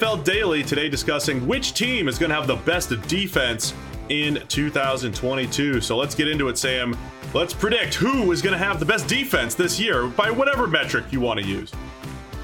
NFL 0.00 0.24
Daily 0.24 0.62
today 0.62 0.88
discussing 0.88 1.46
which 1.46 1.74
team 1.74 2.08
is 2.08 2.18
going 2.18 2.30
to 2.30 2.34
have 2.34 2.46
the 2.46 2.56
best 2.56 2.88
defense 3.06 3.74
in 4.08 4.42
2022. 4.48 5.82
So 5.82 5.98
let's 5.98 6.14
get 6.14 6.26
into 6.26 6.48
it, 6.48 6.56
Sam. 6.56 6.96
Let's 7.34 7.52
predict 7.52 7.96
who 7.96 8.32
is 8.32 8.40
going 8.40 8.58
to 8.58 8.64
have 8.64 8.80
the 8.80 8.86
best 8.86 9.08
defense 9.08 9.54
this 9.54 9.78
year 9.78 10.06
by 10.06 10.30
whatever 10.30 10.66
metric 10.66 11.04
you 11.10 11.20
want 11.20 11.38
to 11.38 11.44
use. 11.44 11.70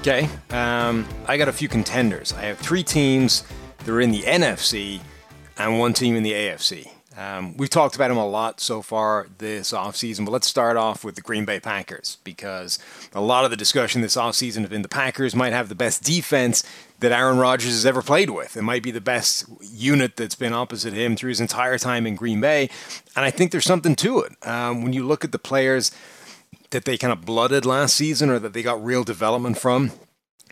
Okay, 0.01 0.29
um, 0.51 1.07
I 1.25 1.35
got 1.37 1.47
a 1.47 1.51
few 1.51 1.67
contenders. 1.67 2.31
I 2.33 2.41
have 2.41 2.59
three 2.59 2.83
teams 2.83 3.43
that 3.79 3.89
are 3.89 4.01
in 4.01 4.11
the 4.11 4.21
NFC 4.21 4.99
and 5.57 5.79
one 5.79 5.93
team 5.93 6.15
in 6.15 6.21
the 6.21 6.33
AFC. 6.33 6.91
Um, 7.17 7.57
we've 7.57 7.71
talked 7.71 7.95
about 7.95 8.09
them 8.09 8.17
a 8.17 8.27
lot 8.27 8.61
so 8.61 8.83
far 8.83 9.27
this 9.39 9.71
offseason, 9.71 10.23
but 10.23 10.31
let's 10.31 10.45
start 10.45 10.77
off 10.77 11.03
with 11.03 11.15
the 11.15 11.21
Green 11.21 11.45
Bay 11.45 11.59
Packers 11.59 12.19
because 12.23 12.77
a 13.15 13.21
lot 13.21 13.43
of 13.43 13.49
the 13.49 13.57
discussion 13.57 14.01
this 14.01 14.15
offseason 14.15 14.59
has 14.59 14.69
been 14.69 14.83
the 14.83 14.87
Packers 14.87 15.35
might 15.35 15.51
have 15.51 15.67
the 15.67 15.73
best 15.73 16.03
defense 16.03 16.63
that 16.99 17.11
Aaron 17.11 17.37
Rodgers 17.37 17.71
has 17.71 17.85
ever 17.85 18.01
played 18.01 18.31
with. 18.31 18.57
It 18.57 18.63
might 18.63 18.83
be 18.83 18.91
the 18.91 19.01
best 19.01 19.45
unit 19.61 20.15
that's 20.15 20.35
been 20.35 20.53
opposite 20.53 20.93
him 20.93 21.15
through 21.15 21.29
his 21.29 21.41
entire 21.41 21.77
time 21.77 22.07
in 22.07 22.15
Green 22.15 22.41
Bay. 22.41 22.69
And 23.15 23.23
I 23.23 23.31
think 23.31 23.51
there's 23.51 23.65
something 23.65 23.95
to 23.97 24.21
it. 24.21 24.33
Um, 24.47 24.83
when 24.83 24.93
you 24.93 25.05
look 25.05 25.23
at 25.23 25.31
the 25.31 25.39
players 25.39 25.91
that 26.71 26.85
they 26.85 26.97
kind 26.97 27.13
of 27.13 27.25
blooded 27.25 27.65
last 27.65 27.95
season 27.95 28.29
or 28.29 28.39
that 28.39 28.53
they 28.53 28.63
got 28.63 28.83
real 28.83 29.03
development 29.03 29.57
from, 29.57 29.91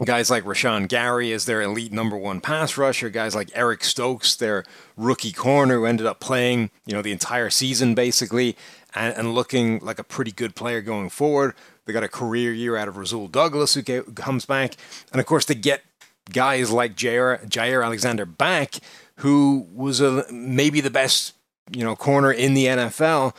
guys 0.03 0.29
like 0.29 0.43
Rashan 0.43 0.87
Gary 0.87 1.31
as 1.31 1.45
their 1.45 1.61
elite 1.61 1.91
number 1.91 2.17
one 2.17 2.41
pass 2.41 2.77
rusher, 2.77 3.09
guys 3.09 3.33
like 3.33 3.49
Eric 3.53 3.83
Stokes, 3.83 4.35
their 4.35 4.65
rookie 4.95 5.31
corner 5.31 5.75
who 5.75 5.85
ended 5.85 6.05
up 6.05 6.19
playing, 6.19 6.69
you 6.85 6.93
know, 6.93 7.01
the 7.01 7.11
entire 7.11 7.49
season 7.49 7.95
basically 7.95 8.55
and, 8.93 9.15
and 9.15 9.33
looking 9.33 9.79
like 9.79 9.97
a 9.97 10.03
pretty 10.03 10.31
good 10.31 10.55
player 10.55 10.81
going 10.81 11.09
forward. 11.09 11.55
They 11.85 11.93
got 11.93 12.03
a 12.03 12.09
career 12.09 12.51
year 12.51 12.75
out 12.75 12.87
of 12.87 12.97
Rasul 12.97 13.27
Douglas 13.27 13.73
who 13.73 13.83
comes 13.83 14.45
back. 14.45 14.75
And 15.11 15.19
of 15.19 15.27
course, 15.27 15.45
they 15.45 15.55
get 15.55 15.83
guys 16.31 16.71
like 16.71 16.95
Jair, 16.95 17.47
Jaire 17.47 17.83
Alexander 17.83 18.25
back, 18.25 18.75
who 19.17 19.67
was 19.73 20.01
a, 20.01 20.25
maybe 20.31 20.81
the 20.81 20.89
best, 20.89 21.33
you 21.71 21.83
know, 21.83 21.95
corner 21.95 22.31
in 22.31 22.53
the 22.53 22.65
NFL 22.65 23.35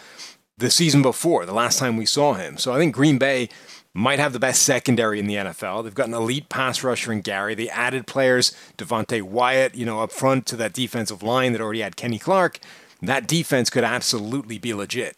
the 0.59 0.71
season 0.71 1.03
before, 1.03 1.45
the 1.45 1.53
last 1.53 1.79
time 1.79 1.97
we 1.97 2.07
saw 2.07 2.35
him. 2.35 2.57
So 2.57 2.73
I 2.73 2.79
think 2.79 2.95
Green 2.95 3.19
Bay 3.19 3.49
might 3.93 4.19
have 4.19 4.33
the 4.33 4.39
best 4.39 4.63
secondary 4.63 5.19
in 5.19 5.27
the 5.27 5.35
NFL. 5.35 5.85
They've 5.85 5.95
got 5.95 6.09
an 6.09 6.15
elite 6.15 6.49
pass 6.49 6.83
rusher 6.83 7.13
in 7.13 7.23
Gary. 7.23 7.55
They 7.55 7.69
added 7.71 8.07
players, 8.07 8.55
Devonte 8.77 9.23
Wyatt, 9.23 9.75
you 9.75 9.87
know, 9.87 10.01
up 10.01 10.13
front 10.13 10.47
to 10.47 10.57
that 10.57 10.73
defensive 10.73 11.23
line 11.23 11.53
that 11.53 11.61
already 11.61 11.81
had 11.81 11.97
Kenny 11.97 12.19
Clark. 12.19 12.59
That 13.03 13.27
defense 13.27 13.71
could 13.71 13.85
absolutely 13.85 14.59
be 14.59 14.75
legit. 14.75 15.17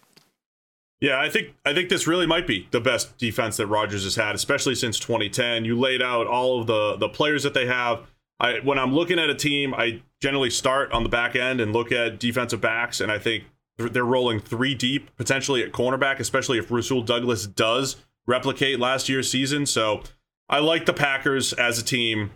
Yeah, 1.00 1.20
I 1.20 1.28
think 1.28 1.54
I 1.64 1.72
think 1.72 1.88
this 1.88 2.06
really 2.06 2.26
might 2.26 2.46
be 2.46 2.66
the 2.70 2.80
best 2.80 3.16
defense 3.18 3.56
that 3.58 3.66
Rodgers 3.68 4.04
has 4.04 4.16
had, 4.16 4.34
especially 4.34 4.74
since 4.74 4.98
2010. 4.98 5.64
You 5.64 5.78
laid 5.78 6.02
out 6.02 6.26
all 6.26 6.60
of 6.60 6.66
the 6.66 6.96
the 6.96 7.08
players 7.08 7.42
that 7.44 7.54
they 7.54 7.66
have. 7.66 8.06
I 8.40 8.58
when 8.60 8.78
I'm 8.78 8.92
looking 8.92 9.18
at 9.18 9.30
a 9.30 9.34
team, 9.34 9.74
I 9.74 10.02
generally 10.20 10.50
start 10.50 10.90
on 10.92 11.04
the 11.04 11.08
back 11.08 11.36
end 11.36 11.60
and 11.60 11.72
look 11.72 11.92
at 11.92 12.18
defensive 12.18 12.60
backs, 12.60 13.00
and 13.00 13.12
I 13.12 13.18
think 13.18 13.44
they're 13.76 14.04
rolling 14.04 14.40
three 14.40 14.74
deep, 14.74 15.14
potentially 15.16 15.62
at 15.62 15.70
cornerback, 15.70 16.18
especially 16.18 16.58
if 16.58 16.70
Rasul 16.70 17.02
Douglas 17.02 17.46
does 17.46 17.96
replicate 18.26 18.80
last 18.80 19.08
year's 19.08 19.30
season. 19.30 19.66
So 19.66 20.02
I 20.48 20.58
like 20.58 20.86
the 20.86 20.92
Packers 20.92 21.52
as 21.52 21.78
a 21.78 21.84
team 21.84 22.32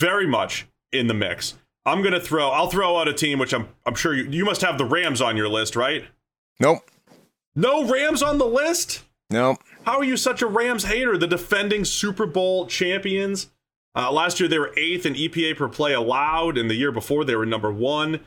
very 0.00 0.26
much 0.26 0.66
in 0.90 1.06
the 1.06 1.14
mix. 1.14 1.54
I'm 1.84 2.02
gonna 2.02 2.20
throw. 2.20 2.48
I'll 2.48 2.70
throw 2.70 2.98
out 2.98 3.08
a 3.08 3.12
team 3.12 3.38
which 3.38 3.52
I'm 3.52 3.68
I'm 3.84 3.94
sure 3.94 4.14
you 4.14 4.24
you 4.24 4.44
must 4.46 4.62
have 4.62 4.78
the 4.78 4.86
Rams 4.86 5.20
on 5.20 5.36
your 5.36 5.48
list, 5.48 5.76
right? 5.76 6.04
Nope. 6.58 6.78
No 7.56 7.88
Rams 7.88 8.22
on 8.22 8.38
the 8.38 8.46
list. 8.46 9.02
Nope. 9.30 9.58
How 9.84 9.98
are 9.98 10.04
you 10.04 10.16
such 10.16 10.42
a 10.42 10.46
Rams 10.46 10.84
hater? 10.84 11.16
The 11.16 11.26
defending 11.26 11.84
Super 11.84 12.26
Bowl 12.26 12.66
champions. 12.66 13.50
Uh, 13.96 14.12
last 14.12 14.38
year 14.38 14.48
they 14.48 14.58
were 14.58 14.74
eighth 14.76 15.06
in 15.06 15.14
EPA 15.14 15.56
per 15.56 15.68
play 15.68 15.94
allowed, 15.94 16.58
and 16.58 16.70
the 16.70 16.74
year 16.74 16.92
before 16.92 17.24
they 17.24 17.34
were 17.34 17.46
number 17.46 17.72
one. 17.72 18.20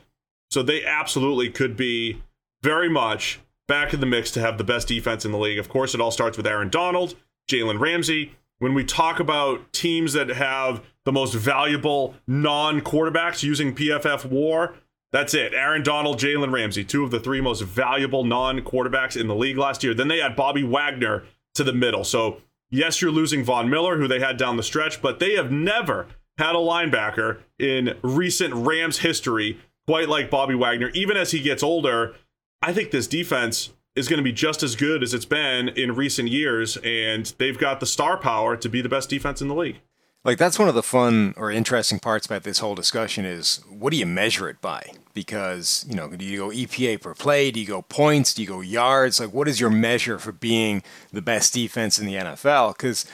So 0.50 0.62
they 0.62 0.84
absolutely 0.84 1.48
could 1.48 1.76
be 1.76 2.22
very 2.62 2.90
much 2.90 3.38
back 3.68 3.94
in 3.94 4.00
the 4.00 4.06
mix 4.06 4.32
to 4.32 4.40
have 4.40 4.58
the 4.58 4.64
best 4.64 4.88
defense 4.88 5.24
in 5.24 5.30
the 5.30 5.38
league. 5.38 5.60
Of 5.60 5.68
course, 5.68 5.94
it 5.94 6.00
all 6.00 6.10
starts 6.10 6.36
with 6.36 6.46
Aaron 6.46 6.70
Donald, 6.70 7.14
Jalen 7.48 7.78
Ramsey. 7.78 8.34
When 8.58 8.74
we 8.74 8.84
talk 8.84 9.20
about 9.20 9.72
teams 9.72 10.12
that 10.12 10.28
have 10.28 10.84
the 11.04 11.12
most 11.12 11.34
valuable 11.34 12.16
non 12.26 12.80
quarterbacks 12.80 13.44
using 13.44 13.74
PFF 13.74 14.24
war, 14.24 14.74
that's 15.12 15.34
it. 15.34 15.52
Aaron 15.54 15.82
Donald, 15.82 16.18
Jalen 16.18 16.52
Ramsey, 16.52 16.84
two 16.84 17.04
of 17.04 17.10
the 17.10 17.20
three 17.20 17.40
most 17.40 17.62
valuable 17.62 18.24
non 18.24 18.60
quarterbacks 18.60 19.20
in 19.20 19.26
the 19.26 19.34
league 19.34 19.58
last 19.58 19.82
year. 19.82 19.94
Then 19.94 20.08
they 20.08 20.20
add 20.20 20.36
Bobby 20.36 20.62
Wagner 20.62 21.24
to 21.54 21.64
the 21.64 21.72
middle. 21.72 22.04
So, 22.04 22.40
yes, 22.70 23.02
you're 23.02 23.10
losing 23.10 23.44
Von 23.44 23.68
Miller, 23.68 23.98
who 23.98 24.06
they 24.06 24.20
had 24.20 24.36
down 24.36 24.56
the 24.56 24.62
stretch, 24.62 25.02
but 25.02 25.18
they 25.18 25.34
have 25.34 25.50
never 25.50 26.06
had 26.38 26.54
a 26.54 26.58
linebacker 26.58 27.38
in 27.58 27.96
recent 28.02 28.54
Rams 28.54 28.98
history 28.98 29.60
quite 29.86 30.08
like 30.08 30.30
Bobby 30.30 30.54
Wagner. 30.54 30.90
Even 30.90 31.16
as 31.16 31.32
he 31.32 31.40
gets 31.40 31.62
older, 31.62 32.14
I 32.62 32.72
think 32.72 32.90
this 32.90 33.06
defense 33.06 33.70
is 33.96 34.08
going 34.08 34.18
to 34.18 34.24
be 34.24 34.32
just 34.32 34.62
as 34.62 34.76
good 34.76 35.02
as 35.02 35.12
it's 35.12 35.24
been 35.24 35.68
in 35.70 35.96
recent 35.96 36.28
years, 36.28 36.76
and 36.78 37.26
they've 37.38 37.58
got 37.58 37.80
the 37.80 37.86
star 37.86 38.16
power 38.16 38.56
to 38.56 38.68
be 38.68 38.80
the 38.80 38.88
best 38.88 39.10
defense 39.10 39.42
in 39.42 39.48
the 39.48 39.54
league. 39.54 39.80
Like 40.22 40.36
that's 40.36 40.58
one 40.58 40.68
of 40.68 40.74
the 40.74 40.82
fun 40.82 41.32
or 41.36 41.50
interesting 41.50 41.98
parts 41.98 42.26
about 42.26 42.42
this 42.42 42.58
whole 42.58 42.74
discussion 42.74 43.24
is 43.24 43.62
what 43.70 43.90
do 43.90 43.96
you 43.96 44.04
measure 44.04 44.50
it 44.50 44.60
by? 44.60 44.92
Because 45.14 45.86
you 45.88 45.94
know, 45.94 46.08
do 46.08 46.24
you 46.24 46.38
go 46.38 46.48
EPA 46.50 47.00
per 47.00 47.14
play? 47.14 47.50
Do 47.50 47.58
you 47.58 47.66
go 47.66 47.82
points? 47.82 48.34
Do 48.34 48.42
you 48.42 48.48
go 48.48 48.60
yards? 48.60 49.18
Like, 49.18 49.32
what 49.32 49.48
is 49.48 49.60
your 49.60 49.70
measure 49.70 50.18
for 50.18 50.32
being 50.32 50.82
the 51.10 51.22
best 51.22 51.54
defense 51.54 51.98
in 51.98 52.06
the 52.06 52.14
NFL? 52.14 52.76
Because 52.76 53.06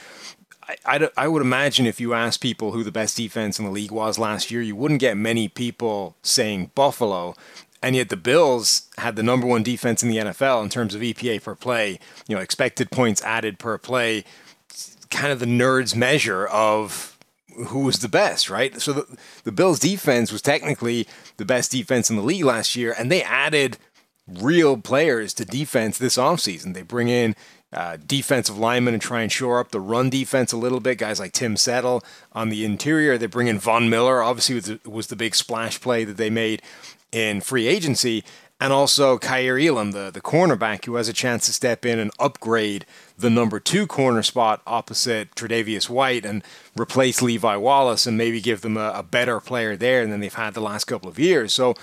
I, 0.67 0.75
I, 0.85 1.09
I, 1.15 1.27
would 1.29 1.41
imagine 1.41 1.85
if 1.85 2.01
you 2.01 2.13
asked 2.13 2.41
people 2.41 2.71
who 2.71 2.83
the 2.83 2.91
best 2.91 3.15
defense 3.15 3.57
in 3.57 3.63
the 3.63 3.71
league 3.71 3.91
was 3.91 4.19
last 4.19 4.51
year, 4.51 4.61
you 4.61 4.75
wouldn't 4.75 4.99
get 4.99 5.15
many 5.15 5.47
people 5.47 6.17
saying 6.23 6.71
Buffalo. 6.75 7.35
And 7.81 7.95
yet 7.95 8.09
the 8.09 8.17
Bills 8.17 8.89
had 8.97 9.15
the 9.15 9.23
number 9.23 9.47
one 9.47 9.63
defense 9.63 10.03
in 10.03 10.09
the 10.09 10.17
NFL 10.17 10.63
in 10.63 10.69
terms 10.69 10.93
of 10.93 11.01
EPA 11.01 11.43
per 11.43 11.55
play, 11.55 11.99
you 12.27 12.35
know, 12.35 12.41
expected 12.41 12.91
points 12.91 13.21
added 13.21 13.59
per 13.59 13.77
play, 13.77 14.25
kind 15.09 15.31
of 15.31 15.39
the 15.39 15.45
nerds 15.45 15.95
measure 15.95 16.45
of 16.47 17.17
who 17.67 17.79
was 17.79 17.99
the 17.99 18.09
best, 18.09 18.49
right? 18.49 18.79
So 18.79 18.93
the, 18.93 19.17
the 19.43 19.51
Bills 19.51 19.79
defense 19.79 20.31
was 20.31 20.41
technically 20.41 21.07
the 21.37 21.45
best 21.45 21.71
defense 21.71 22.09
in 22.09 22.15
the 22.15 22.21
league 22.21 22.43
last 22.43 22.75
year, 22.75 22.93
and 22.97 23.11
they 23.11 23.23
added 23.23 23.77
real 24.27 24.77
players 24.77 25.33
to 25.35 25.45
defense 25.45 25.97
this 25.97 26.17
offseason. 26.17 26.73
They 26.73 26.81
bring 26.83 27.07
in 27.07 27.35
uh, 27.73 27.97
defensive 28.05 28.57
linemen 28.57 28.93
and 28.93 29.01
try 29.01 29.21
and 29.21 29.31
shore 29.31 29.59
up 29.59 29.71
the 29.71 29.79
run 29.79 30.09
defense 30.09 30.51
a 30.51 30.57
little 30.57 30.79
bit. 30.79 30.97
Guys 30.97 31.19
like 31.19 31.33
Tim 31.33 31.57
Settle 31.57 32.03
on 32.31 32.49
the 32.49 32.63
interior. 32.63 33.17
They 33.17 33.25
bring 33.25 33.47
in 33.47 33.59
Von 33.59 33.89
Miller, 33.89 34.21
obviously, 34.21 34.55
was 34.55 34.65
the, 34.65 34.79
was 34.89 35.07
the 35.07 35.15
big 35.15 35.35
splash 35.35 35.81
play 35.81 36.03
that 36.03 36.17
they 36.17 36.29
made 36.29 36.61
in 37.11 37.41
free 37.41 37.67
agency, 37.67 38.23
and 38.59 38.73
also 38.73 39.17
Kaiir 39.17 39.59
Elam, 39.59 39.91
the, 39.91 40.09
the 40.11 40.21
cornerback, 40.21 40.85
who 40.85 40.95
has 40.95 41.07
a 41.07 41.13
chance 41.13 41.45
to 41.45 41.53
step 41.53 41.85
in 41.85 41.99
and 41.99 42.11
upgrade 42.19 42.85
the 43.17 43.29
number 43.29 43.59
two 43.59 43.85
corner 43.85 44.23
spot 44.23 44.61
opposite 44.65 45.35
Tre'Davious 45.35 45.89
White 45.89 46.25
and 46.25 46.43
replace 46.79 47.21
Levi 47.21 47.55
Wallace 47.55 48.07
and 48.07 48.17
maybe 48.17 48.41
give 48.41 48.61
them 48.61 48.77
a, 48.77 48.91
a 48.95 49.03
better 49.03 49.39
player 49.39 49.75
there 49.75 50.05
than 50.07 50.19
they've 50.19 50.33
had 50.33 50.53
the 50.53 50.61
last 50.61 50.85
couple 50.85 51.09
of 51.09 51.19
years. 51.19 51.53
So 51.53 51.75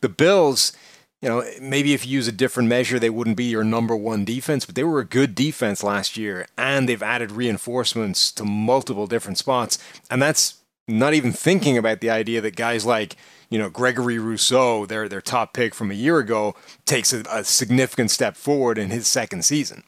the 0.00 0.08
Bills, 0.08 0.72
you 1.20 1.28
know, 1.28 1.44
maybe 1.60 1.92
if 1.92 2.06
you 2.06 2.12
use 2.12 2.28
a 2.28 2.32
different 2.32 2.68
measure, 2.68 2.98
they 2.98 3.10
wouldn't 3.10 3.36
be 3.36 3.44
your 3.44 3.64
number 3.64 3.94
one 3.94 4.24
defense, 4.24 4.64
but 4.64 4.74
they 4.74 4.84
were 4.84 5.00
a 5.00 5.04
good 5.04 5.34
defense 5.34 5.82
last 5.82 6.16
year, 6.16 6.46
and 6.56 6.88
they've 6.88 7.02
added 7.02 7.30
reinforcements 7.30 8.32
to 8.32 8.44
multiple 8.44 9.06
different 9.06 9.38
spots. 9.38 9.78
And 10.10 10.20
that's 10.22 10.61
not 10.88 11.14
even 11.14 11.32
thinking 11.32 11.78
about 11.78 12.00
the 12.00 12.10
idea 12.10 12.40
that 12.40 12.56
guys 12.56 12.84
like 12.84 13.16
you 13.52 13.58
know, 13.58 13.68
Gregory 13.68 14.18
Rousseau, 14.18 14.86
their 14.86 15.10
their 15.10 15.20
top 15.20 15.52
pick 15.52 15.74
from 15.74 15.90
a 15.90 15.94
year 15.94 16.18
ago, 16.18 16.54
takes 16.86 17.12
a, 17.12 17.22
a 17.30 17.44
significant 17.44 18.10
step 18.10 18.34
forward 18.34 18.78
in 18.78 18.88
his 18.88 19.06
second 19.06 19.44
season. 19.44 19.82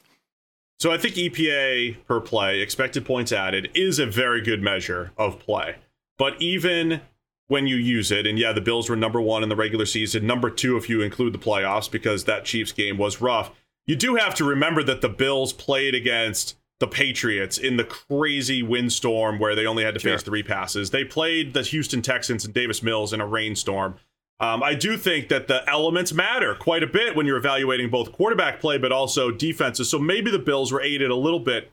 So 0.78 0.92
I 0.92 0.98
think 0.98 1.14
EPA 1.14 2.04
per 2.06 2.20
play, 2.20 2.60
expected 2.60 3.06
points 3.06 3.32
added, 3.32 3.70
is 3.74 3.98
a 3.98 4.04
very 4.04 4.42
good 4.42 4.60
measure 4.60 5.12
of 5.16 5.38
play. 5.38 5.76
But 6.18 6.40
even 6.42 7.00
when 7.48 7.66
you 7.66 7.76
use 7.76 8.12
it, 8.12 8.26
and 8.26 8.38
yeah, 8.38 8.52
the 8.52 8.60
Bills 8.60 8.90
were 8.90 8.96
number 8.96 9.20
one 9.20 9.42
in 9.42 9.48
the 9.48 9.56
regular 9.56 9.86
season, 9.86 10.26
number 10.26 10.50
two 10.50 10.76
if 10.76 10.90
you 10.90 11.00
include 11.00 11.32
the 11.32 11.38
playoffs, 11.38 11.90
because 11.90 12.24
that 12.24 12.44
Chiefs 12.44 12.72
game 12.72 12.98
was 12.98 13.22
rough. 13.22 13.50
You 13.86 13.96
do 13.96 14.16
have 14.16 14.34
to 14.34 14.44
remember 14.44 14.82
that 14.82 15.00
the 15.00 15.08
Bills 15.08 15.54
played 15.54 15.94
against 15.94 16.56
the 16.84 16.88
Patriots 16.88 17.56
in 17.56 17.78
the 17.78 17.84
crazy 17.84 18.62
windstorm 18.62 19.38
where 19.38 19.54
they 19.54 19.64
only 19.64 19.84
had 19.84 19.94
to 19.94 20.00
sure. 20.00 20.12
face 20.12 20.22
three 20.22 20.42
passes. 20.42 20.90
They 20.90 21.02
played 21.02 21.54
the 21.54 21.62
Houston 21.62 22.02
Texans 22.02 22.44
and 22.44 22.52
Davis 22.52 22.82
Mills 22.82 23.14
in 23.14 23.22
a 23.22 23.26
rainstorm. 23.26 23.94
Um, 24.38 24.62
I 24.62 24.74
do 24.74 24.98
think 24.98 25.30
that 25.30 25.48
the 25.48 25.66
elements 25.66 26.12
matter 26.12 26.54
quite 26.54 26.82
a 26.82 26.86
bit 26.86 27.16
when 27.16 27.24
you're 27.24 27.38
evaluating 27.38 27.88
both 27.88 28.12
quarterback 28.12 28.60
play 28.60 28.76
but 28.76 28.92
also 28.92 29.30
defenses. 29.30 29.88
So 29.88 29.98
maybe 29.98 30.30
the 30.30 30.38
Bills 30.38 30.72
were 30.72 30.82
aided 30.82 31.10
a 31.10 31.16
little 31.16 31.40
bit 31.40 31.72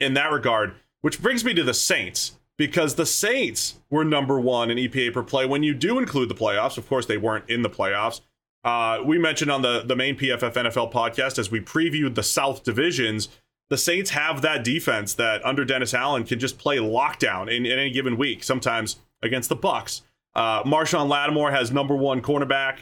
in 0.00 0.14
that 0.14 0.32
regard, 0.32 0.74
which 1.02 1.22
brings 1.22 1.44
me 1.44 1.54
to 1.54 1.62
the 1.62 1.74
Saints 1.74 2.32
because 2.56 2.96
the 2.96 3.06
Saints 3.06 3.78
were 3.90 4.04
number 4.04 4.40
one 4.40 4.72
in 4.72 4.78
EPA 4.78 5.12
per 5.12 5.22
play 5.22 5.46
when 5.46 5.62
you 5.62 5.72
do 5.72 6.00
include 6.00 6.28
the 6.28 6.34
playoffs. 6.34 6.76
Of 6.76 6.88
course, 6.88 7.06
they 7.06 7.18
weren't 7.18 7.48
in 7.48 7.62
the 7.62 7.70
playoffs. 7.70 8.22
Uh, 8.64 9.02
we 9.04 9.18
mentioned 9.18 9.52
on 9.52 9.62
the, 9.62 9.84
the 9.86 9.94
main 9.94 10.16
PFF 10.16 10.52
NFL 10.52 10.92
podcast 10.92 11.38
as 11.38 11.48
we 11.48 11.60
previewed 11.60 12.16
the 12.16 12.24
South 12.24 12.64
divisions 12.64 13.28
the 13.70 13.78
Saints 13.78 14.10
have 14.10 14.42
that 14.42 14.64
defense 14.64 15.14
that 15.14 15.44
under 15.44 15.64
Dennis 15.64 15.94
Allen 15.94 16.24
can 16.24 16.38
just 16.38 16.58
play 16.58 16.78
lockdown 16.78 17.42
in, 17.42 17.66
in 17.66 17.78
any 17.78 17.90
given 17.90 18.16
week. 18.16 18.42
Sometimes 18.42 18.96
against 19.22 19.48
the 19.48 19.56
Bucks. 19.56 20.02
Uh, 20.34 20.62
Marshon 20.62 21.08
Lattimore 21.08 21.50
has 21.50 21.70
number 21.72 21.96
one 21.96 22.22
cornerback 22.22 22.80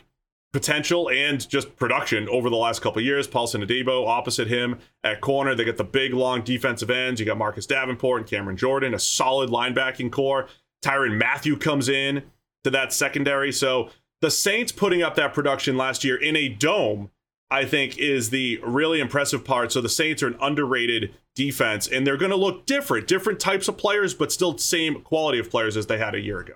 potential 0.52 1.10
and 1.10 1.46
just 1.48 1.76
production 1.76 2.28
over 2.28 2.48
the 2.48 2.56
last 2.56 2.80
couple 2.80 3.02
years. 3.02 3.26
Paulson 3.26 3.62
Adebo 3.62 4.06
opposite 4.06 4.48
him 4.48 4.78
at 5.04 5.20
corner. 5.20 5.54
They 5.54 5.64
got 5.64 5.76
the 5.76 5.84
big, 5.84 6.14
long 6.14 6.42
defensive 6.42 6.90
ends. 6.90 7.20
You 7.20 7.26
got 7.26 7.36
Marcus 7.36 7.66
Davenport 7.66 8.22
and 8.22 8.30
Cameron 8.30 8.56
Jordan, 8.56 8.94
a 8.94 8.98
solid 8.98 9.50
linebacking 9.50 10.10
corps. 10.10 10.48
Tyrann 10.82 11.18
Mathieu 11.18 11.56
comes 11.56 11.88
in 11.88 12.22
to 12.64 12.70
that 12.70 12.92
secondary. 12.92 13.52
So 13.52 13.90
the 14.22 14.30
Saints 14.30 14.72
putting 14.72 15.02
up 15.02 15.14
that 15.16 15.34
production 15.34 15.76
last 15.76 16.04
year 16.04 16.16
in 16.16 16.36
a 16.36 16.48
dome, 16.48 17.10
I 17.50 17.64
think, 17.64 17.98
is 17.98 18.30
the 18.30 18.60
really 18.64 19.00
impressive 19.00 19.44
part. 19.44 19.72
So 19.72 19.80
the 19.80 19.88
Saints 19.88 20.22
are 20.22 20.28
an 20.28 20.36
underrated 20.40 21.14
defense, 21.34 21.86
and 21.86 22.06
they're 22.06 22.16
going 22.16 22.30
to 22.30 22.36
look 22.36 22.66
different, 22.66 23.06
different 23.06 23.38
types 23.38 23.68
of 23.68 23.76
players, 23.76 24.14
but 24.14 24.32
still 24.32 24.58
same 24.58 25.02
quality 25.02 25.38
of 25.38 25.50
players 25.50 25.76
as 25.76 25.86
they 25.86 25.98
had 25.98 26.14
a 26.14 26.20
year 26.20 26.40
ago. 26.40 26.54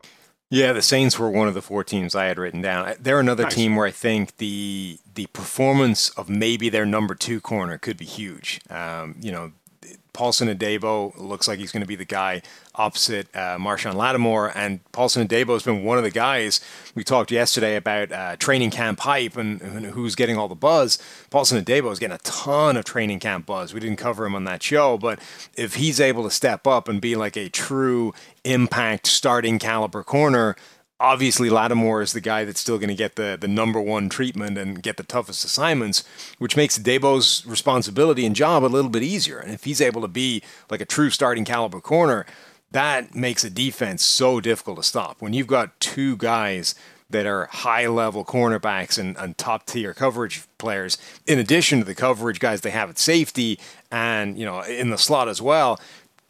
Yeah, 0.53 0.73
the 0.73 0.83
Saints 0.83 1.17
were 1.17 1.31
one 1.31 1.47
of 1.47 1.55
the 1.55 1.63
four 1.63 1.85
teams 1.85 2.17
I 2.17 2.25
had 2.25 2.37
written 2.37 2.61
down. 2.61 2.95
They're 2.99 3.21
another 3.21 3.45
nice. 3.45 3.55
team 3.55 3.77
where 3.77 3.87
I 3.87 3.93
think 3.93 4.39
the 4.39 4.99
the 5.15 5.27
performance 5.27 6.09
of 6.11 6.29
maybe 6.29 6.69
their 6.69 6.87
number 6.87 7.15
two 7.15 7.41
corner 7.41 7.79
could 7.79 7.97
be 7.97 8.05
huge. 8.05 8.61
Um, 8.69 9.15
you 9.21 9.31
know, 9.31 9.53
Paulson 10.12 10.49
Adebo 10.49 11.17
looks 11.19 11.49
like 11.49 11.59
he's 11.59 11.73
going 11.73 11.83
to 11.83 11.87
be 11.87 11.97
the 11.97 12.05
guy 12.05 12.43
opposite 12.75 13.29
uh, 13.35 13.57
Marshon 13.59 13.95
Lattimore. 13.95 14.53
And 14.57 14.81
Paulson 14.93 15.27
Adebo 15.27 15.55
has 15.55 15.62
been 15.62 15.85
one 15.85 15.99
of 15.99 16.05
the 16.05 16.11
guys 16.11 16.61
we 16.95 17.05
talked 17.05 17.31
yesterday 17.31 17.77
about 17.77 18.12
uh, 18.12 18.37
training 18.37 18.71
camp 18.71 19.01
hype 19.01 19.37
and, 19.37 19.61
and, 19.61 19.87
who's 19.87 20.15
getting 20.15 20.37
all 20.37 20.49
the 20.49 20.55
buzz. 20.55 20.99
Paulson 21.31 21.62
Adebo 21.62 21.93
is 21.93 21.99
getting 21.99 22.15
a 22.15 22.19
ton 22.19 22.77
of 22.77 22.85
training 22.85 23.21
camp 23.21 23.47
buzz. 23.47 23.75
We 23.75 23.81
didn't 23.81 23.99
cover 23.99 24.25
him 24.25 24.35
on 24.35 24.45
that 24.45 24.62
show, 24.62 24.99
but 24.99 25.19
if 25.57 25.75
he's 25.75 26.01
able 26.01 26.25
to 26.25 26.31
step 26.31 26.67
up 26.67 26.89
and 26.89 27.01
be 27.01 27.17
like 27.17 27.37
a 27.37 27.49
true 27.49 28.15
impact 28.45 29.06
starting 29.06 29.59
caliber 29.59 30.03
corner, 30.03 30.56
obviously 31.00 31.49
Lattimore 31.49 32.02
is 32.02 32.12
the 32.12 32.20
guy 32.20 32.44
that's 32.44 32.61
still 32.61 32.79
going 32.79 32.88
to 32.88 32.94
get 32.94 33.17
the, 33.17 33.37
the 33.41 33.49
number 33.49 33.81
one 33.81 34.08
treatment 34.11 34.58
and 34.58 34.82
get 34.82 34.99
the 34.99 35.02
toughest 35.02 35.44
assignments, 35.44 36.05
which 36.38 36.56
makes 36.56 36.79
Debo's 36.79 37.44
responsibility 37.47 38.26
and 38.26 38.37
job 38.37 38.62
a 38.62 38.67
little 38.67 38.91
bit 38.91 39.02
easier. 39.02 39.38
And 39.38 39.52
if 39.52 39.64
he's 39.64 39.81
able 39.81 40.02
to 40.02 40.08
be 40.08 40.43
like 40.70 40.82
a 40.82 40.85
true 40.85 41.11
starting 41.11 41.47
caliber 41.47 41.81
corner, 41.81 42.26
that 42.70 43.14
makes 43.14 43.43
a 43.43 43.50
defense 43.50 44.05
so 44.05 44.41
difficult 44.41 44.76
to 44.76 44.82
stop. 44.82 45.20
When 45.20 45.32
you've 45.32 45.47
got 45.47 45.81
two 45.81 46.17
guys 46.17 46.75
that 47.08 47.26
are 47.26 47.46
high 47.46 47.88
level 47.88 48.25
cornerbacks 48.25 48.96
and, 48.96 49.17
and 49.17 49.37
top 49.37 49.67
tier 49.67 49.93
coverage 49.93 50.44
players, 50.58 50.96
in 51.26 51.38
addition 51.38 51.81
to 51.81 51.85
the 51.85 51.94
coverage 51.94 52.38
guys 52.38 52.61
they 52.61 52.70
have 52.70 52.91
at 52.91 52.99
safety 52.99 53.58
and 53.91 54.38
you 54.38 54.44
know 54.44 54.61
in 54.61 54.91
the 54.91 54.99
slot 54.99 55.29
as 55.29 55.43
well, 55.43 55.81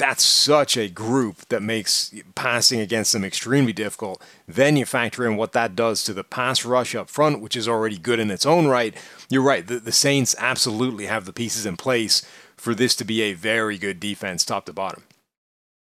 that's 0.01 0.25
such 0.25 0.79
a 0.79 0.89
group 0.89 1.47
that 1.51 1.63
makes 1.63 2.15
passing 2.35 2.81
against 2.81 3.13
them 3.13 3.23
extremely 3.23 3.75
difficult. 3.75 4.23
Then 4.49 4.79
you 4.79 4.87
factor 4.87 5.27
in 5.27 5.37
what 5.37 5.53
that 5.53 5.77
does 5.77 6.03
to 6.05 6.15
the 6.15 6.25
pass 6.25 6.65
rush 6.65 6.95
up 6.95 7.11
front, 7.11 7.43
which 7.43 7.55
is 7.55 7.69
already 7.69 7.99
good 7.99 8.19
in 8.19 8.31
its 8.31 8.47
own 8.47 8.67
right. 8.67 8.97
You're 9.29 9.43
right. 9.43 9.67
The, 9.67 9.79
the 9.79 9.93
Saints 9.93 10.35
absolutely 10.39 11.05
have 11.05 11.27
the 11.27 11.35
pieces 11.35 11.67
in 11.67 11.77
place 11.77 12.27
for 12.57 12.75
this 12.75 12.97
to 12.97 13.05
be 13.05 13.21
a 13.21 13.35
very 13.35 13.77
good 13.77 14.01
defense, 14.01 14.43
top 14.43 14.65
to 14.67 14.73
bottom. 14.73 15.03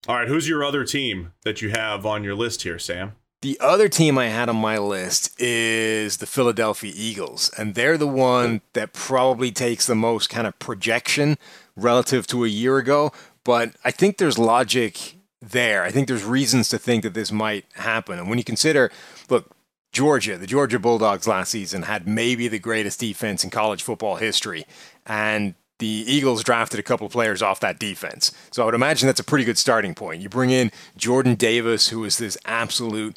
All 0.07 0.15
right. 0.15 0.27
Who's 0.29 0.47
your 0.47 0.63
other 0.63 0.85
team 0.85 1.33
that 1.43 1.61
you 1.61 1.71
have 1.71 2.05
on 2.05 2.23
your 2.23 2.35
list 2.35 2.63
here, 2.63 2.79
Sam? 2.79 3.11
The 3.41 3.57
other 3.59 3.89
team 3.89 4.17
I 4.17 4.27
had 4.27 4.47
on 4.47 4.55
my 4.55 4.77
list 4.77 5.39
is 5.39 6.17
the 6.17 6.25
Philadelphia 6.25 6.93
Eagles, 6.95 7.51
and 7.57 7.75
they're 7.75 7.97
the 7.97 8.07
one 8.07 8.61
that 8.71 8.93
probably 8.93 9.51
takes 9.51 9.85
the 9.85 9.95
most 9.95 10.29
kind 10.29 10.47
of 10.47 10.57
projection 10.59 11.37
relative 11.75 12.25
to 12.27 12.45
a 12.45 12.47
year 12.47 12.77
ago 12.77 13.11
but 13.47 13.71
I 13.85 13.91
think 13.91 14.17
there's 14.17 14.37
logic 14.37 15.15
there. 15.41 15.83
I 15.83 15.89
think 15.89 16.09
there's 16.09 16.25
reasons 16.25 16.67
to 16.67 16.77
think 16.77 17.03
that 17.03 17.13
this 17.13 17.31
might 17.31 17.63
happen. 17.75 18.19
And 18.19 18.27
when 18.27 18.37
you 18.37 18.43
consider, 18.43 18.91
look, 19.29 19.55
Georgia, 19.93 20.37
the 20.37 20.45
Georgia 20.45 20.77
Bulldogs 20.77 21.29
last 21.29 21.51
season 21.51 21.83
had 21.83 22.09
maybe 22.09 22.49
the 22.49 22.59
greatest 22.59 22.99
defense 22.99 23.45
in 23.45 23.49
college 23.49 23.81
football 23.81 24.17
history. 24.17 24.65
And 25.05 25.55
the 25.79 25.87
Eagles 25.87 26.43
drafted 26.43 26.77
a 26.77 26.83
couple 26.83 27.07
of 27.07 27.13
players 27.13 27.41
off 27.41 27.61
that 27.61 27.79
defense. 27.79 28.33
So 28.51 28.63
I 28.63 28.65
would 28.65 28.75
imagine 28.75 29.07
that's 29.07 29.21
a 29.21 29.23
pretty 29.23 29.45
good 29.45 29.57
starting 29.57 29.95
point. 29.95 30.21
You 30.21 30.27
bring 30.27 30.49
in 30.49 30.69
Jordan 30.97 31.35
Davis, 31.35 31.87
who 31.87 32.03
is 32.03 32.17
this 32.17 32.37
absolute 32.43 33.15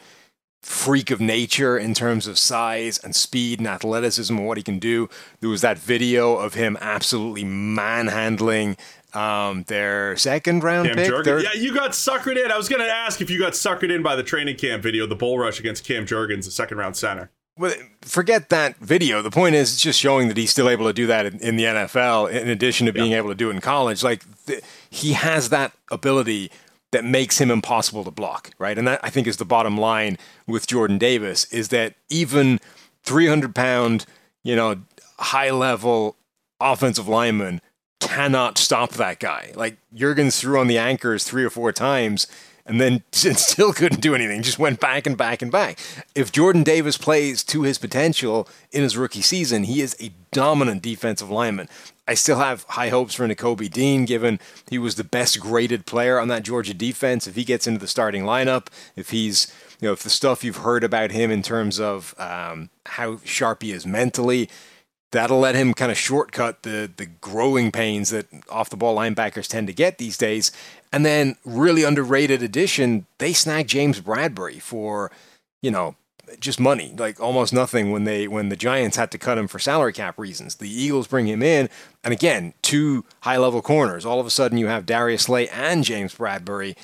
freak 0.63 1.11
of 1.11 1.21
nature 1.21 1.77
in 1.77 1.93
terms 1.93 2.27
of 2.27 2.39
size 2.39 2.99
and 2.99 3.17
speed 3.17 3.59
and 3.59 3.67
athleticism 3.67 4.37
and 4.37 4.47
what 4.47 4.59
he 4.59 4.63
can 4.63 4.79
do. 4.79 5.09
There 5.41 5.51
was 5.51 5.63
that 5.63 5.79
video 5.79 6.37
of 6.37 6.55
him 6.55 6.77
absolutely 6.81 7.45
manhandling 7.45 8.77
um, 9.15 9.65
their 9.65 10.17
second 10.17 10.63
round 10.63 10.89
Cam 10.89 10.97
pick. 10.97 11.27
Yeah, 11.27 11.53
you 11.55 11.75
got 11.75 11.93
suckered 11.93 12.43
in. 12.43 12.51
I 12.51 12.57
was 12.57 12.69
going 12.69 12.83
to 12.83 12.91
ask 12.91 13.21
if 13.21 13.31
you 13.31 13.39
got 13.39 13.53
suckered 13.53 13.95
in 13.95 14.03
by 14.03 14.17
the 14.17 14.23
training 14.23 14.57
camp 14.57 14.83
video, 14.83 15.07
the 15.07 15.17
bull 15.17 15.39
rush 15.39 15.61
against 15.61 15.85
Cam 15.85 16.07
Jurgens, 16.07 16.45
the 16.45 16.51
second 16.51 16.79
round 16.79 16.97
center. 16.97 17.31
Well, 17.59 17.75
forget 18.03 18.49
that 18.49 18.77
video. 18.77 19.21
The 19.23 19.31
point 19.31 19.55
is, 19.55 19.73
it's 19.73 19.83
just 19.83 20.01
showing 20.01 20.29
that 20.29 20.37
he's 20.37 20.51
still 20.51 20.69
able 20.69 20.87
to 20.87 20.93
do 20.93 21.07
that 21.09 21.27
in, 21.27 21.39
in 21.41 21.57
the 21.57 21.65
NFL, 21.65 22.31
in 22.31 22.49
addition 22.49 22.87
to 22.87 22.93
being 22.93 23.11
yeah. 23.13 23.19
able 23.19 23.29
to 23.29 23.35
do 23.35 23.51
it 23.51 23.55
in 23.55 23.61
college. 23.61 24.03
Like 24.03 24.25
th- 24.47 24.63
he 24.89 25.13
has 25.13 25.51
that 25.51 25.73
ability 25.91 26.51
that 26.93 27.05
makes 27.05 27.39
him 27.39 27.51
impossible 27.51 28.05
to 28.05 28.11
block, 28.11 28.53
right? 28.59 28.79
And 28.79 28.87
that 28.89 29.01
I 29.03 29.11
think 29.11 29.27
is 29.27 29.37
the 29.37 29.45
bottom 29.45 29.77
line 29.77 30.19
with 30.47 30.67
Jordan 30.67 30.99
Davis 30.99 31.45
is 31.53 31.69
that 31.69 31.95
even 32.09 32.61
300 33.03 33.55
pound, 33.55 34.07
you 34.43 34.57
know, 34.57 34.77
high 35.19 35.51
level 35.51 36.17
offensive 36.61 37.09
lineman 37.09 37.61
cannot 38.01 38.59
stop 38.59 38.93
that 38.93 39.21
guy. 39.21 39.53
Like 39.55 39.77
Jurgens 39.95 40.41
threw 40.41 40.59
on 40.59 40.67
the 40.67 40.79
anchors 40.79 41.25
three 41.25 41.45
or 41.45 41.51
four 41.51 41.73
times 41.73 42.27
and 42.67 42.81
then 42.81 43.03
still 43.13 43.73
couldn't 43.73 44.01
do 44.01 44.15
anything. 44.15 44.43
Just 44.43 44.59
went 44.59 44.81
back 44.81 45.07
and 45.07 45.17
back 45.17 45.43
and 45.43 45.51
back. 45.51 45.79
If 46.15 46.33
Jordan 46.33 46.63
Davis 46.63 46.97
plays 46.97 47.43
to 47.45 47.63
his 47.63 47.79
potential 47.79 48.49
in 48.73 48.83
his 48.83 48.97
rookie 48.97 49.23
season, 49.23 49.65
he 49.65 49.81
is 49.81 49.97
a 50.01 50.13
dominant 50.31 50.83
defensive 50.83 51.31
lineman. 51.31 51.69
I 52.07 52.15
still 52.15 52.39
have 52.39 52.65
high 52.71 52.89
hopes 52.89 53.15
for 53.15 53.29
Nakobe 53.29 53.71
Dean, 53.71 54.05
given 54.05 54.41
he 54.69 54.79
was 54.79 54.97
the 54.97 55.05
best 55.05 55.39
graded 55.39 55.87
player 55.87 56.19
on 56.19 56.29
that 56.29 56.43
Georgia 56.43 56.75
defense. 56.75 57.27
If 57.27 57.37
he 57.37 57.45
gets 57.45 57.67
into 57.67 57.79
the 57.79 57.87
starting 57.87 58.25
lineup, 58.25 58.67
if 58.97 59.11
he's 59.11 59.53
you 59.81 59.89
know, 59.89 59.93
if 59.93 60.03
the 60.03 60.11
stuff 60.11 60.45
you've 60.45 60.59
heard 60.59 60.85
about 60.85 61.11
him 61.11 61.31
in 61.31 61.43
terms 61.43 61.81
of 61.81 62.15
um, 62.19 62.69
how 62.87 63.19
sharp 63.25 63.63
he 63.63 63.73
is 63.73 63.87
mentally, 63.87 64.49
that'll 65.11 65.41
let 65.41 65.55
him 65.55 65.75
kind 65.75 65.91
of 65.91 65.99
shortcut 65.99 66.63
the 66.63 66.91
the 66.97 67.07
growing 67.07 67.73
pains 67.73 68.11
that 68.11 68.27
off 68.49 68.71
the 68.71 68.77
ball 68.77 68.97
linebackers 68.97 69.49
tend 69.49 69.67
to 69.67 69.73
get 69.73 69.99
these 69.99 70.17
days. 70.17 70.53
And 70.93 71.05
then 71.07 71.37
really 71.45 71.85
underrated 71.85 72.43
addition, 72.43 73.07
they 73.19 73.33
snagged 73.33 73.69
James 73.69 74.01
Bradberry 74.01 74.61
for, 74.61 75.11
you 75.63 75.71
know, 75.71 75.95
just 76.39 76.61
money, 76.61 76.95
like 76.97 77.21
almost 77.21 77.53
nothing 77.53 77.91
when 77.93 78.05
they 78.05 78.29
when 78.29 78.49
the 78.49 78.57
Giants 78.57 78.97
had 78.97 79.11
to 79.11 79.19
cut 79.19 79.39
him 79.39 79.49
for 79.49 79.59
salary 79.59 79.93
cap 79.93 80.19
reasons. 80.19 80.57
The 80.57 80.71
Eagles 80.71 81.07
bring 81.07 81.27
him 81.27 81.43
in, 81.43 81.69
and 82.05 82.13
again, 82.13 82.55
two 82.63 83.05
high 83.21 83.37
level 83.37 83.63
corners. 83.63 84.07
All 84.07 84.21
of 84.21 84.27
a 84.27 84.31
sudden, 84.31 84.59
you 84.59 84.69
have 84.69 84.87
Darius 84.87 85.23
Slay 85.23 85.49
and 85.49 85.85
James 85.85 86.15
Bradberry 86.15 86.77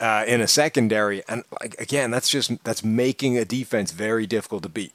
Uh, 0.00 0.24
in 0.26 0.40
a 0.40 0.48
secondary, 0.48 1.22
and 1.28 1.44
like, 1.60 1.78
again, 1.78 2.10
that's 2.10 2.30
just 2.30 2.50
that's 2.64 2.82
making 2.82 3.36
a 3.36 3.44
defense 3.44 3.92
very 3.92 4.26
difficult 4.26 4.62
to 4.62 4.68
beat. 4.70 4.94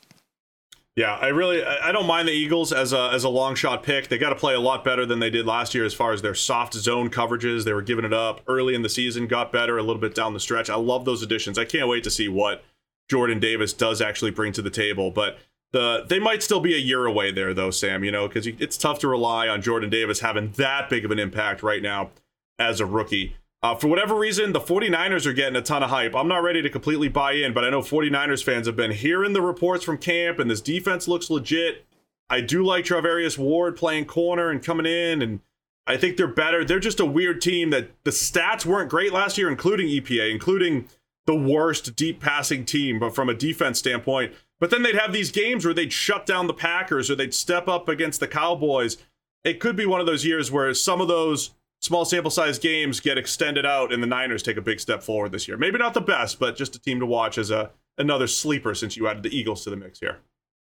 Yeah, 0.95 1.13
I 1.15 1.27
really 1.27 1.61
I 1.61 1.91
don't 1.91 2.07
mind 2.07 2.29
the 2.29 2.33
Eagles 2.33 2.71
as 2.71 2.93
a 2.93 3.09
as 3.11 3.25
a 3.25 3.29
long 3.29 3.55
shot 3.55 3.83
pick. 3.83 4.07
They 4.07 4.17
got 4.17 4.29
to 4.29 4.35
play 4.35 4.53
a 4.53 4.61
lot 4.61 4.85
better 4.85 5.05
than 5.05 5.19
they 5.19 5.29
did 5.29 5.45
last 5.45 5.75
year 5.75 5.83
as 5.83 5.93
far 5.93 6.13
as 6.13 6.21
their 6.21 6.35
soft 6.35 6.73
zone 6.73 7.09
coverages. 7.09 7.65
They 7.65 7.73
were 7.73 7.81
giving 7.81 8.05
it 8.05 8.13
up 8.13 8.39
early 8.47 8.75
in 8.75 8.81
the 8.81 8.87
season, 8.87 9.27
got 9.27 9.51
better 9.51 9.77
a 9.77 9.83
little 9.83 10.01
bit 10.01 10.15
down 10.15 10.33
the 10.33 10.39
stretch. 10.39 10.69
I 10.69 10.75
love 10.75 11.03
those 11.03 11.21
additions. 11.21 11.59
I 11.59 11.65
can't 11.65 11.89
wait 11.89 12.05
to 12.05 12.09
see 12.11 12.29
what 12.29 12.63
Jordan 13.09 13.41
Davis 13.41 13.73
does 13.73 14.01
actually 14.01 14.31
bring 14.31 14.53
to 14.53 14.61
the 14.61 14.69
table, 14.69 15.11
but 15.11 15.37
the 15.73 16.05
they 16.07 16.19
might 16.19 16.41
still 16.41 16.61
be 16.61 16.73
a 16.73 16.79
year 16.79 17.05
away 17.05 17.29
there 17.29 17.53
though, 17.53 17.71
Sam, 17.71 18.05
you 18.05 18.11
know, 18.11 18.29
cuz 18.29 18.47
it's 18.47 18.77
tough 18.77 18.99
to 18.99 19.09
rely 19.09 19.49
on 19.49 19.61
Jordan 19.61 19.89
Davis 19.89 20.21
having 20.21 20.51
that 20.51 20.89
big 20.89 21.03
of 21.03 21.11
an 21.11 21.19
impact 21.19 21.61
right 21.61 21.81
now 21.81 22.11
as 22.57 22.79
a 22.79 22.85
rookie. 22.85 23.35
Uh, 23.65 23.73
for 23.73 23.87
whatever 23.87 24.13
reason, 24.13 24.53
the 24.53 24.59
49ers 24.59 25.25
are 25.25 25.33
getting 25.33 25.55
a 25.55 25.61
ton 25.61 25.81
of 25.81 25.89
hype. 25.89 26.15
I'm 26.15 26.27
not 26.27 26.43
ready 26.43 26.61
to 26.61 26.69
completely 26.69 27.07
buy 27.07 27.31
in, 27.31 27.51
but 27.51 27.63
I 27.63 27.71
know 27.71 27.81
49ers 27.81 28.43
fans 28.43 28.67
have 28.67 28.75
been 28.75 28.91
hearing 28.91 29.33
the 29.33 29.41
reports 29.41 29.83
from 29.83 29.97
camp, 29.97 30.37
and 30.37 30.51
this 30.51 30.61
defense 30.61 31.07
looks 31.07 31.31
legit. 31.31 31.83
I 32.29 32.41
do 32.41 32.63
like 32.63 32.85
Charvarius 32.85 33.39
Ward 33.39 33.75
playing 33.75 34.05
corner 34.05 34.51
and 34.51 34.63
coming 34.63 34.85
in, 34.85 35.23
and 35.23 35.39
I 35.87 35.97
think 35.97 36.15
they're 36.15 36.27
better. 36.27 36.63
They're 36.63 36.77
just 36.77 36.99
a 36.99 37.07
weird 37.07 37.41
team 37.41 37.71
that 37.71 37.89
the 38.03 38.11
stats 38.11 38.67
weren't 38.67 38.91
great 38.91 39.11
last 39.11 39.35
year, 39.35 39.49
including 39.49 39.87
EPA, 39.87 40.29
including 40.29 40.87
the 41.25 41.35
worst 41.35 41.95
deep 41.95 42.19
passing 42.19 42.65
team, 42.65 42.99
but 42.99 43.15
from 43.15 43.29
a 43.29 43.33
defense 43.33 43.79
standpoint. 43.79 44.31
But 44.59 44.69
then 44.69 44.83
they'd 44.83 44.93
have 44.93 45.11
these 45.11 45.31
games 45.31 45.65
where 45.65 45.73
they'd 45.73 45.91
shut 45.91 46.27
down 46.27 46.45
the 46.45 46.53
Packers 46.53 47.09
or 47.09 47.15
they'd 47.15 47.33
step 47.33 47.67
up 47.67 47.89
against 47.89 48.19
the 48.19 48.27
Cowboys. 48.27 48.97
It 49.43 49.59
could 49.59 49.75
be 49.75 49.87
one 49.87 50.01
of 50.01 50.05
those 50.05 50.23
years 50.23 50.51
where 50.51 50.71
some 50.75 51.01
of 51.01 51.07
those 51.07 51.49
small 51.85 52.03
sample 52.03 52.31
size 52.31 52.59
games 52.59 52.99
get 52.99 53.17
extended 53.17 53.65
out 53.65 53.93
and 53.93 54.01
the 54.01 54.07
Niners 54.07 54.43
take 54.43 54.57
a 54.57 54.61
big 54.61 54.79
step 54.79 55.03
forward 55.03 55.31
this 55.31 55.47
year. 55.47 55.55
Maybe 55.55 55.77
not 55.77 55.93
the 55.93 56.01
best, 56.01 56.39
but 56.39 56.55
just 56.55 56.75
a 56.75 56.79
team 56.79 56.99
to 56.99 57.05
watch 57.05 57.37
as 57.37 57.51
a 57.51 57.71
another 57.97 58.27
sleeper 58.27 58.75
since 58.75 58.97
you 58.97 59.07
added 59.07 59.23
the 59.23 59.35
Eagles 59.35 59.63
to 59.63 59.69
the 59.69 59.77
mix 59.77 59.99
here. 59.99 60.17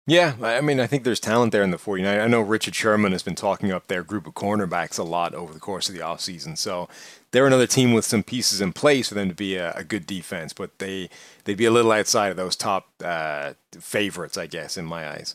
Yeah, 0.07 0.35
I 0.43 0.61
mean, 0.61 0.81
I 0.81 0.87
think 0.87 1.05
there's 1.05 1.21
talent 1.21 1.53
there 1.53 1.63
in 1.63 1.71
the 1.71 1.79
49. 1.79 2.21
I 2.21 2.27
know 2.27 2.43
Richard 2.43 2.75
Sherman 2.75 3.13
has 3.13 3.23
been 3.23 3.35
talking 3.35 3.73
up 3.73 3.87
their 3.87 4.03
group 4.03 4.27
of 4.27 4.35
cornerbacks 4.35 4.99
a 4.99 5.03
lot 5.03 5.35
over 5.35 5.55
the 5.55 5.61
course 5.61 5.89
of 5.89 5.95
the 5.95 6.03
offseason. 6.03 6.59
So 6.59 6.91
they're 7.31 7.47
another 7.47 7.67
team 7.67 7.95
with 7.95 8.05
some 8.05 8.23
pieces 8.23 8.61
in 8.61 8.75
place 8.75 9.09
for 9.09 9.15
them 9.15 9.31
to 9.31 9.35
be 9.35 9.57
a, 9.57 9.73
a 9.73 9.83
good 9.83 10.05
defense, 10.05 10.53
but 10.53 10.79
they, 10.79 11.09
they'd 11.45 11.57
be 11.57 11.65
a 11.65 11.71
little 11.71 11.91
outside 11.91 12.29
of 12.29 12.37
those 12.37 12.55
top 12.55 12.89
uh, 13.03 13.55
favorites, 13.81 14.37
I 14.37 14.47
guess, 14.47 14.77
in 14.77 14.85
my 14.85 15.09
eyes. 15.09 15.35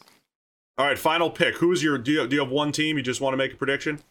All 0.77 0.85
right, 0.85 0.99
final 0.99 1.31
pick. 1.31 1.55
Who's 1.55 1.81
your, 1.81 1.97
do 1.97 2.11
you, 2.11 2.27
do 2.27 2.35
you 2.35 2.41
have 2.43 2.51
one 2.51 2.71
team 2.71 2.95
you 2.95 3.03
just 3.03 3.21
want 3.21 3.33
to 3.33 3.37
make 3.37 3.53
a 3.53 3.57
prediction? 3.57 4.03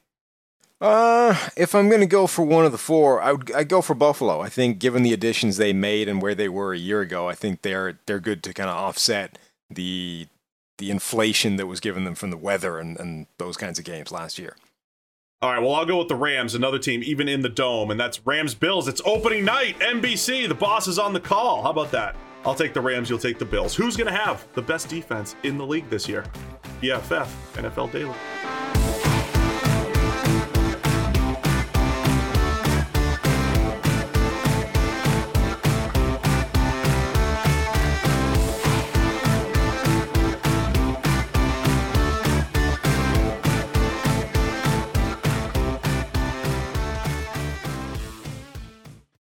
Uh, 0.80 1.36
if 1.56 1.74
I'm 1.74 1.88
going 1.88 2.00
to 2.00 2.06
go 2.06 2.26
for 2.28 2.44
one 2.44 2.64
of 2.64 2.72
the 2.72 2.78
four, 2.78 3.20
I 3.20 3.32
would 3.32 3.52
I 3.52 3.64
go 3.64 3.82
for 3.82 3.94
Buffalo. 3.94 4.40
I 4.40 4.48
think 4.48 4.78
given 4.78 5.02
the 5.02 5.12
additions 5.12 5.56
they 5.56 5.72
made 5.72 6.08
and 6.08 6.22
where 6.22 6.34
they 6.36 6.48
were 6.48 6.72
a 6.72 6.78
year 6.78 7.00
ago, 7.00 7.28
I 7.28 7.34
think 7.34 7.62
they're 7.62 7.98
they're 8.06 8.20
good 8.20 8.42
to 8.44 8.54
kind 8.54 8.70
of 8.70 8.76
offset 8.76 9.38
the 9.68 10.28
the 10.78 10.90
inflation 10.90 11.56
that 11.56 11.66
was 11.66 11.80
given 11.80 12.04
them 12.04 12.14
from 12.14 12.30
the 12.30 12.36
weather 12.36 12.78
and, 12.78 12.98
and 13.00 13.26
those 13.38 13.56
kinds 13.56 13.80
of 13.80 13.84
games 13.84 14.12
last 14.12 14.38
year. 14.38 14.56
All 15.42 15.52
right, 15.52 15.60
well, 15.60 15.74
I'll 15.74 15.86
go 15.86 15.98
with 15.98 16.08
the 16.08 16.16
Rams, 16.16 16.54
another 16.54 16.78
team, 16.80 17.00
even 17.04 17.28
in 17.28 17.42
the 17.42 17.48
dome, 17.48 17.92
and 17.92 17.98
that's 17.98 18.24
Rams 18.26 18.54
Bills. 18.54 18.88
It's 18.88 19.00
opening 19.04 19.44
night, 19.44 19.78
NBC. 19.78 20.48
The 20.48 20.54
boss 20.54 20.88
is 20.88 20.98
on 20.98 21.12
the 21.12 21.20
call. 21.20 21.62
How 21.62 21.70
about 21.70 21.92
that? 21.92 22.16
I'll 22.44 22.56
take 22.56 22.72
the 22.74 22.80
Rams, 22.80 23.10
you'll 23.10 23.18
take 23.18 23.38
the 23.38 23.44
Bills. 23.44 23.74
Who's 23.74 23.96
going 23.96 24.12
to 24.12 24.18
have 24.18 24.46
the 24.54 24.62
best 24.62 24.88
defense 24.88 25.36
in 25.42 25.58
the 25.58 25.66
league 25.66 25.88
this 25.90 26.08
year? 26.08 26.24
PFF, 26.80 27.28
NFL 27.54 27.92
Daily. 27.92 28.14